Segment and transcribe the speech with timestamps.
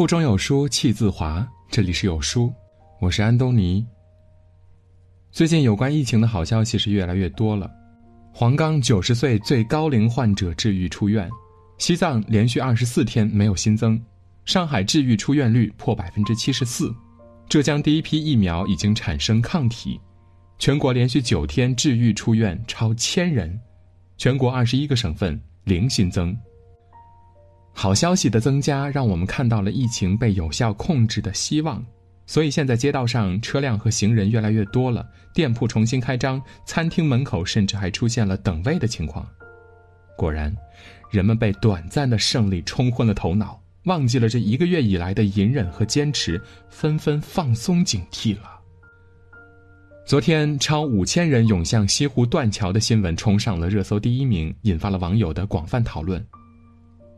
[0.00, 1.46] 腹中有书气自华。
[1.70, 2.50] 这里是有书，
[3.02, 3.84] 我是安东尼。
[5.30, 7.70] 最近有关疫情的好消息是越来越多了。
[8.32, 11.28] 黄冈九十岁最高龄患者治愈出院，
[11.76, 14.02] 西藏连续二十四天没有新增，
[14.46, 16.90] 上海治愈出院率破百分之七十四，
[17.46, 20.00] 浙江第一批疫苗已经产生抗体，
[20.58, 23.60] 全国连续九天治愈出院超千人，
[24.16, 26.34] 全国二十一个省份零新增。
[27.72, 31.84] 好消息的增加，让我们看到了疫情被有效控制的希望。
[32.26, 39.26] 所以现在街道上车辆和行人越来越多了，店铺重新开张，餐厅门口甚至还出现了等位的情况。
[40.16, 40.54] 果然，
[41.10, 48.60] 人们被短暂的胜利冲昏了头脑，忘记了这一个月以来的隐忍和坚持，纷纷放松警惕了。
[50.06, 56.24] 昨天，超五千人涌向西湖断桥的新闻冲上了热搜第一名，引发了网友的广泛讨论。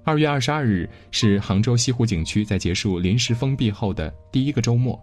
[0.04, 5.00] 二月二十二日是杭州西湖景区在结束临时封闭后的第一个周末，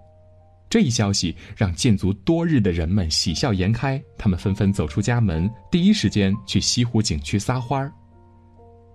[0.69, 7.91] 这一消息让禁足多日的人们喜笑颜开，他们纷纷走出家门，第一时间去西湖景区撒欢儿。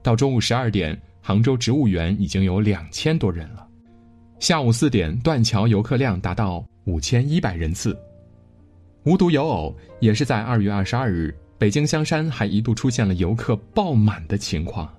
[0.03, 3.67] 到中午十二点，杭州植物园已经有两千多人了。
[4.39, 7.98] 下午四点，断桥游客量达到五千一百人次。
[9.05, 14.93] 无独有偶，也是在二月二十二日，北京香山还一度出现了游客爆满的情况。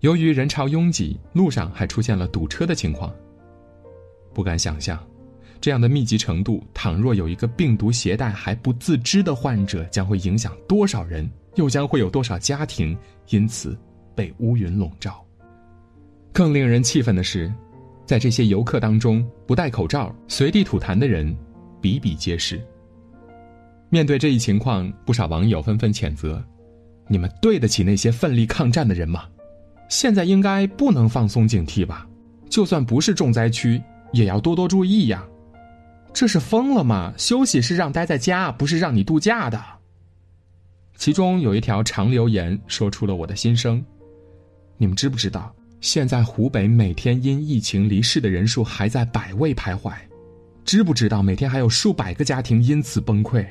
[0.00, 3.12] 由于人潮拥挤，路上还出现了堵车的情况。
[4.34, 5.02] 不敢想象，
[5.60, 12.96] 这样的密集程度，倘若有一个病毒携带还不自知的患者，将会影响多少人，又将会有多少家庭
[13.30, 13.76] 因此
[14.14, 15.24] 被乌云笼罩。
[16.32, 17.50] 更令人气愤的是，
[18.04, 21.34] 在这些游客当中，不戴口罩、随地吐痰的人
[21.80, 22.60] 比比皆是。
[23.88, 26.44] 面对这一情况，不少网友纷纷谴责
[27.08, 29.24] ：“你们对得起那些奋力抗战的人吗？”
[29.88, 32.06] 现在应该不能放松警惕吧？
[32.48, 33.80] 就算不是重灾区，
[34.12, 35.24] 也要多多注意呀。
[36.12, 37.12] 这是疯了吗？
[37.18, 39.62] 休息是让待在家，不是让你度假的。
[40.96, 43.84] 其中有一条长留言说出了我的心声：
[44.78, 49.92] 你们知不知道，现在湖北每天因疫情离世的人数还在百位徘徊？
[50.64, 53.46] 知不知道每天还有数百个家庭因此崩溃？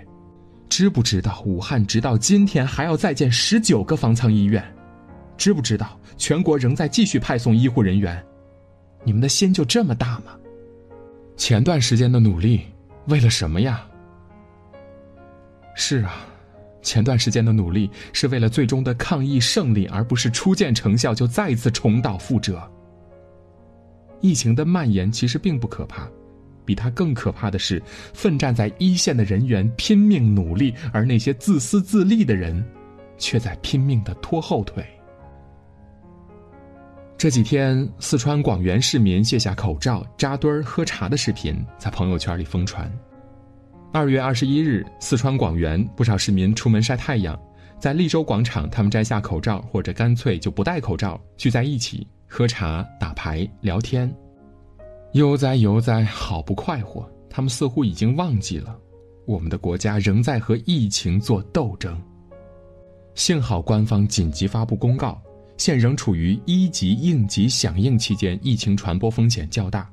[0.67, 4.74] 知不知道武汉直到今天还要再建十九个方舱医院？
[5.37, 8.23] 知不知道全国仍在继续派送医护人员？
[9.03, 10.35] 你们的心就这么大吗？
[11.37, 12.61] 前段时间的努力
[13.07, 13.85] 为了什么呀？
[15.75, 16.25] 是啊，
[16.81, 22.61] 前段时间的努力是为了最终的抗疫胜利，而不是初见成效就再次重蹈覆辙。
[24.21, 26.07] 疫情的蔓延其实并不可怕，
[26.63, 32.65] 比它更可怕的是奋战在一线的人员拼命努力，而那些自私自利的人
[33.17, 34.83] 却在拼命的拖后腿。
[37.17, 42.91] 这几天，四川广元市民卸下口罩扎堆儿喝茶的视频在朋友圈里疯传。
[43.93, 47.39] 二月二十一日，四川广元不少市民出门晒太阳，
[47.79, 54.13] 在利州广场，他们摘下口罩，或者干脆就不戴口罩，聚在一起喝茶、打牌、聊天，
[55.13, 57.09] 悠哉悠哉，好不快活。
[57.29, 58.77] 他们似乎已经忘记了，
[59.25, 61.97] 我们的国家仍在和疫情做斗争。
[63.13, 65.21] 幸好官方紧急发布公告。
[65.57, 69.89] 现仍处于一级应急响应期间，疫情传播风险较大。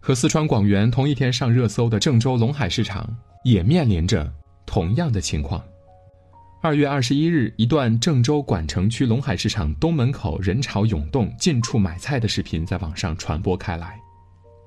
[0.00, 3.08] 和四川广元同一天上热搜的郑州龙海市场
[3.44, 4.30] 也面临着
[4.66, 5.62] 同样的情况。
[6.60, 13.98] 二月二十一日，一段郑州管城区龙海市场东门口人潮涌动、进处买菜的视频在网上传播开来。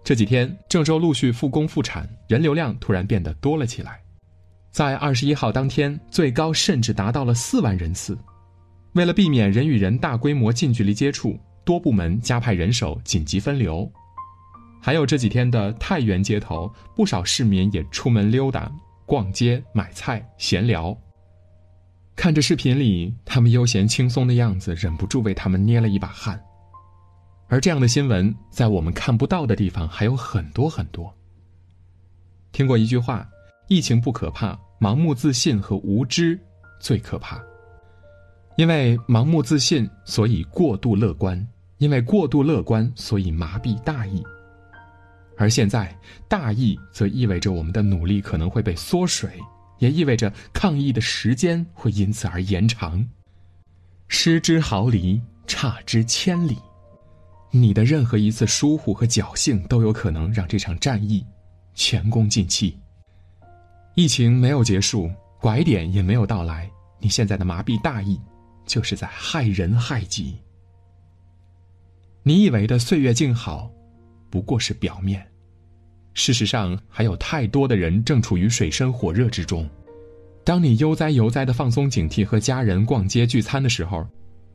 [0.04, 4.00] 这几天，郑州陆续复工复产，人流量突然变得多了起来。
[4.72, 8.16] 在二十一号当天，最高甚至达到了四万人次。
[8.94, 13.90] 为了避免人与人大规模近距离接触，多部门加派人手紧急分流。
[14.82, 18.72] 还有这几天的太原街头，不少市民也出门溜达、
[19.06, 20.98] 逛街、买菜、闲聊。
[22.16, 26.42] 看着视频里他们悠闲轻松的样子，忍不住为他们捏了一把汗。
[27.48, 31.14] 而这样的新闻，在我们看不到的地方还有很多很多。
[32.52, 33.28] 听过一句话：
[33.68, 36.40] 疫情不可怕，盲目自信和无知
[36.80, 37.40] 最可怕。
[38.58, 41.38] 因为盲目自信，所以过度乐观；
[41.78, 44.24] 因为过度乐观，所以麻痹大意。
[45.38, 45.96] 而现在，
[46.28, 49.30] 大意则意味着我们的努力可能会被缩水，
[49.78, 53.08] 也意味着抗疫的时间会因此而延长。
[54.08, 56.58] 失之毫厘，差之千里，
[57.52, 61.24] 你的任何一次疏忽和侥幸，都有可能让这场战役
[61.76, 62.76] 前功尽弃。
[63.94, 66.68] 疫情没有结束，拐点也没有到来，
[67.00, 68.20] 你现在的麻痹大意。
[68.68, 70.36] 就是在害人害己。
[72.22, 73.72] 你以为的岁月静好，
[74.30, 75.26] 不过是表面。
[76.14, 79.68] 事实上，还有太多的人正处于水深火热之中。
[80.44, 84.06] 当你悠哉悠哉的放松警惕和家人逛街聚餐的时候，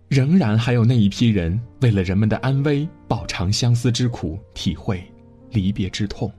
[0.08, 5.02] 仍然还有那一批人为了人们的安危，饱尝相思之苦，体会
[5.50, 6.30] 离别之痛。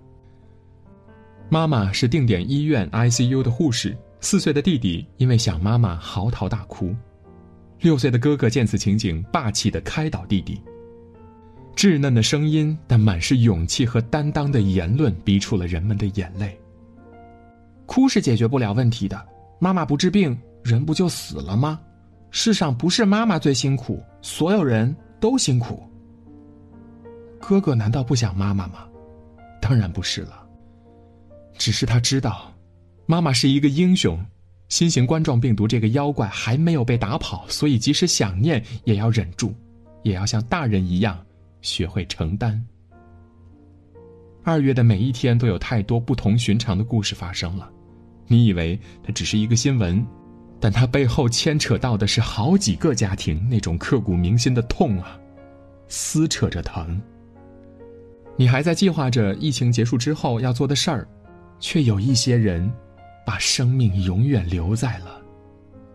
[1.50, 6.96] 妈妈是定点医院 ICU 的护士，四岁的弟弟因为想妈妈嚎啕大哭，
[7.84, 10.60] 六岁的哥哥见此情景，霸气的开导弟弟。
[11.76, 16.58] 稚嫩的声音，但满是勇气和担当的言论，逼出了人们的眼泪。
[17.86, 19.22] 哭是解决不了问题的，
[19.60, 21.78] 妈妈不治病，人不就死了吗？
[22.32, 25.84] 世上不是妈妈最辛苦，所有人都辛苦。
[27.38, 28.88] 哥哥难道不想妈妈吗？
[29.62, 30.42] 当然不是了。
[31.58, 32.50] 只是他知道，
[33.06, 34.18] 妈妈是一个英雄，
[34.69, 39.54] 新型冠状病毒这个妖怪还没有被打跑，所以即使想念也要忍住，
[40.01, 41.19] 也要像大人一样。
[41.62, 42.62] 学会承担。
[44.44, 47.71] 二月的每一天都有太多不同寻常的故事发生了，
[48.27, 50.06] 你以为它只是一个新闻，
[50.60, 55.18] 但它背后牵扯到的是好几个家庭那种刻骨铭心的痛啊，
[55.88, 57.01] 撕扯着疼。
[58.36, 61.07] 你还在计划着疫情结束之后要做的事儿，
[61.62, 62.69] 却有一些人，
[63.25, 65.22] 把生命永远留在了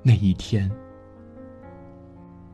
[0.03, 0.71] 那一天。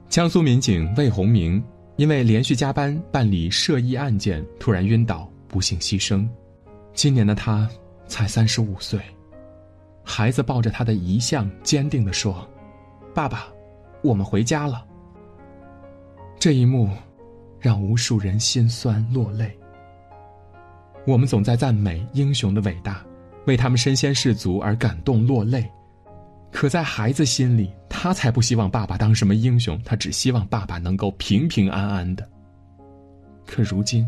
[0.09, 1.63] 江苏民警魏红明。
[1.97, 6.29] 因为连续加班办理涉疫案件，突然晕倒，不幸牺牲。
[6.93, 7.71] 今年的他
[8.09, 9.01] 才三十五岁，
[10.03, 12.45] 孩子抱着他的遗像，坚定地说
[13.15, 13.47] ：“爸爸，
[14.03, 14.85] 我们回家了。”
[16.37, 16.91] 这一幕，
[17.61, 19.57] 让无数人心酸落泪。
[21.07, 23.07] 我们总在赞美英雄的伟大，
[23.47, 25.69] 为他们身先士卒而感动落泪，
[26.51, 27.71] 可在孩子心里。
[27.97, 32.29] 他才不希望爸爸当什么英雄，他只希望爸爸能够平平安安的。
[33.47, 34.07] 可如今，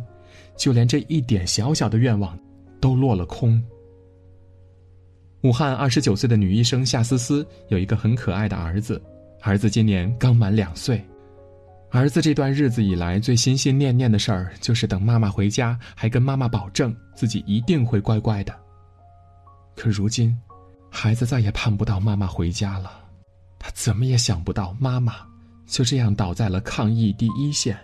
[0.57, 2.39] 就连这一点小小的愿望，
[2.81, 3.63] 都落了空。
[5.43, 9.01] 武汉二十九岁的女医生夏思思有一个很可爱的儿子，
[9.41, 11.03] 儿子今年刚满两岁。
[11.91, 18.53] 儿子这段日子以来最心心念念的事儿，就是等妈妈回家，还跟妈妈保证自己一定会乖乖的。
[19.77, 20.37] 可如今，
[20.91, 23.05] 孩子再也盼不到妈妈回家了。
[23.59, 25.15] 他怎么也想不到，妈妈
[25.67, 27.79] 就这样倒在了抗疫第一线。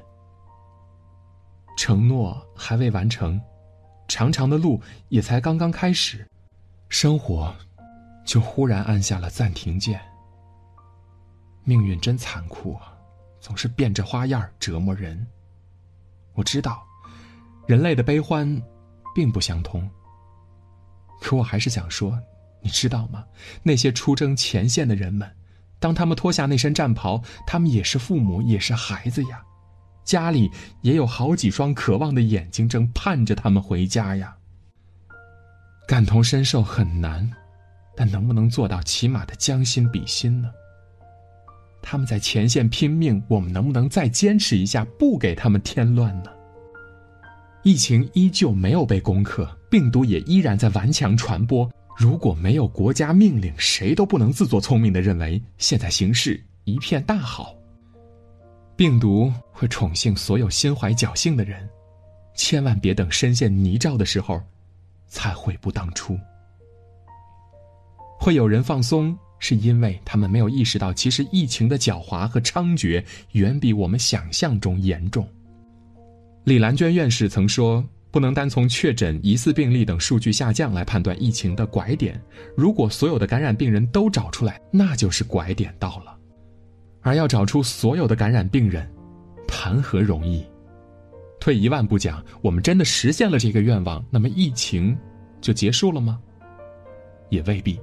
[1.77, 3.41] 承诺还未完成，
[4.09, 6.27] 长长的路也才刚刚开始，
[6.89, 7.55] 生活
[8.25, 10.01] 就忽然按下了暂停键。
[11.65, 12.93] 命运真残酷啊，
[13.41, 15.27] 总是变着花样折磨人。
[16.35, 16.83] 我知道，
[17.67, 18.63] 人类的悲欢
[19.15, 19.89] 并不相通，
[21.23, 22.19] 可我还是想说，
[22.61, 23.25] 你知道吗？
[23.63, 25.31] 那些出征前线的人们。
[25.79, 29.43] 当他们脱下那身战袍，他们也是父母，也是孩子呀，
[30.05, 30.51] 家里
[30.83, 34.37] 也有好几双渴望的眼睛，正盼着他们回家呀。
[35.87, 37.29] 感同身受很难，
[37.97, 40.51] 但能不能做到起码的将心比心呢？
[41.83, 46.31] 他们在前线拼命，我们能不能再坚持一下，不给他们添乱呢？
[47.65, 51.67] 疫情依旧没有被攻克，病毒也依然在顽强传播。
[51.97, 57.55] 如果没有国家命令，谁都不能自作聪明的认为现在形势一片大好。
[58.77, 61.67] 病毒会宠幸所有心怀侥幸的人，
[62.35, 64.39] 千万别等深陷泥沼的时候，
[65.09, 66.19] 才悔不当初。
[68.21, 75.27] 会有人放松，是因为他们没有意识到，其实疫情的狡猾和猖獗远比我们想象中严重。
[76.45, 77.83] 李兰娟院士曾说。
[78.13, 82.21] 不能单从确诊、疑似病例等数据下降来判断疫情的拐点。
[82.55, 86.15] 如果所有的感染病人都找出来，那就是拐点到了。
[87.01, 88.89] 而要找出所有的感染病人，
[89.49, 90.45] 谈何容易？
[91.41, 94.97] 退一万步讲，我们真的实现了这个愿望，那么疫情
[95.41, 96.21] 就结束了吗？
[97.31, 97.81] 也未必。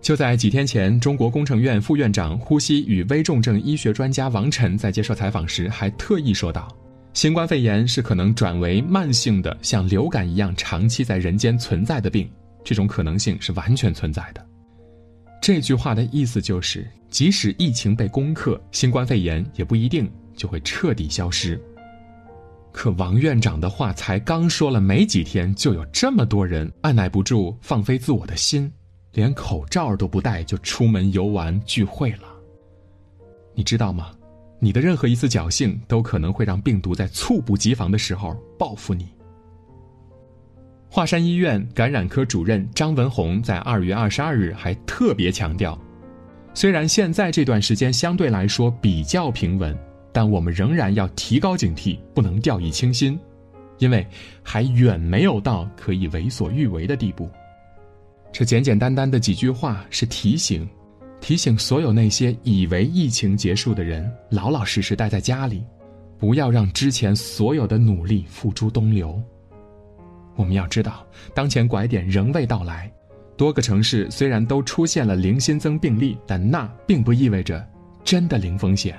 [0.00, 6.74] 就在几天前，中国工程院副院长、呼吸与危重症医学专家王晨在接受采访时，还特意说道。
[7.14, 12.28] 新冠肺炎是可能转为慢性的，像流感一样长期在人间存在的病，
[12.64, 14.44] 这种可能性是完全存在的。
[15.40, 21.58] 这句话的意思就是，即使疫情被攻克，新冠肺炎也不一定就会彻底消失。
[22.72, 28.70] 可王院长的话才刚说了没几天，就有这么多人按耐不住放飞自我的心，
[29.12, 32.34] 连口罩都不戴就出门游玩聚会了。
[33.54, 34.10] 你知道吗？
[34.64, 39.06] 你的任何一次侥幸，都可能会让病毒在猝不及防的时候报复你。
[40.88, 45.78] 华山医院感染科主任张文宏在二月二十二日还特别强调，
[46.54, 49.76] 虽然现在这段时间相对来说比较平稳，
[50.14, 53.20] 但我们仍然要提高警惕，不能掉以轻心，
[53.76, 54.06] 因为
[54.42, 57.28] 还远没有到可以为所欲为的地步。
[58.32, 60.66] 这简简单单的几句话是提醒，
[61.24, 65.64] 提醒所有那些以为疫情结束的人，老老实实待在家里，
[66.18, 69.18] 不要让之前所有的努力付诸东流。
[70.36, 71.02] 我们要知道，
[71.32, 72.92] 当前拐点仍未到来。
[73.38, 77.66] 多个城市虽然都出现了零新增病例，但那并不意味着
[78.04, 78.94] 真的零风险。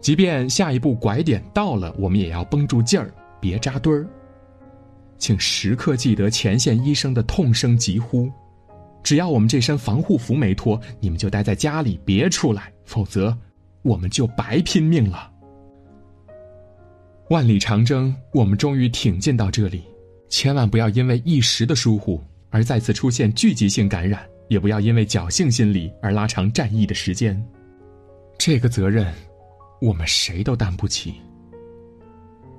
[0.00, 4.06] 即便下一步拐点到了，我们也要绷住劲儿，别扎堆儿。
[5.18, 8.30] 请时刻记得前线医生的痛声疾呼：
[9.02, 13.36] 只要我们这身防护服没脱，你们就待在家里，别出来，否则
[13.82, 15.30] 我们就白拼命了。
[17.30, 19.82] 万里长征，我们终于挺进到这里，
[20.28, 22.22] 千万不要因为一时的疏忽。
[22.50, 27.42] 而再次出现聚集性感染，也不要因为侥幸心理而拉长战役的时间。
[28.36, 29.10] 这个责任，
[29.80, 31.14] 我们谁都担不起。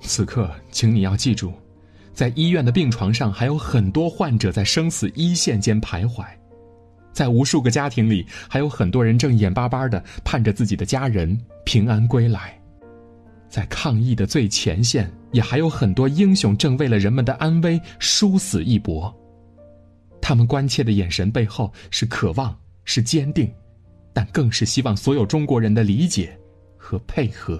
[0.02, 1.54] 此刻，请你要记住，
[2.14, 6.24] 在医院的病床上还有很多患者在生死一线间徘徊，
[7.12, 12.60] 在无数个家庭里，还有很多人正眼巴巴的盼着自己的家人平安归来，
[13.50, 19.14] 在抗疫的最前线，也还有很多英雄正为了人们的安危殊死一搏。
[20.22, 23.52] 他们关切的眼神背后是渴望，是坚定，
[24.14, 26.38] 但更是希望所有中国人的理解
[26.78, 27.60] 和配合。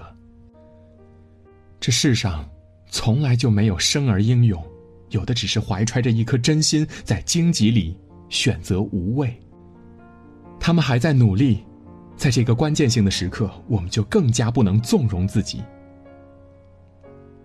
[1.78, 2.48] 这世上
[2.94, 4.64] 从来就没有生而英勇，
[5.10, 7.98] 有的只是怀揣着一颗真心，在荆棘里
[8.28, 9.34] 选择无畏。
[10.60, 11.64] 他们还在努力，
[12.16, 15.60] 在这个关键性的时刻，我们就更加不能纵容自己。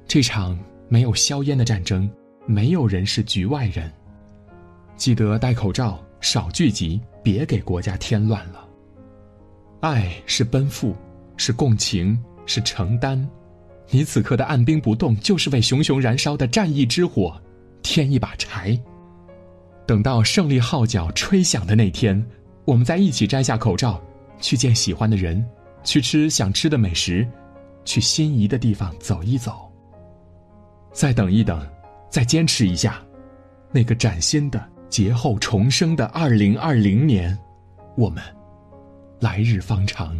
[0.06, 0.56] 这场
[0.88, 2.08] 没有硝烟的战争，
[2.46, 3.91] 没有人是局外人。
[4.98, 8.70] 记得戴口罩，少聚集，别给国家添乱了。
[9.79, 10.96] 爱是奔赴，
[11.38, 13.27] 是共情，是承担。
[13.91, 17.41] 你此刻的按兵不动，就是为熊熊燃烧的战役之火
[17.81, 18.79] 添一把柴。
[19.88, 22.24] 等到胜利号角吹响的那天，
[22.65, 24.00] 我们再一起摘下口罩，
[24.39, 25.43] 去见喜欢的人，
[25.84, 27.27] 去吃想吃的美食，
[27.84, 29.67] 去心仪的地方走一走。
[30.93, 31.67] 再等一等，
[32.10, 33.01] 再坚持一下，
[33.72, 34.63] 那个崭新的。
[34.89, 37.38] 劫后重生的二零二零年，
[37.96, 38.24] 我们
[39.19, 40.19] 来日方长。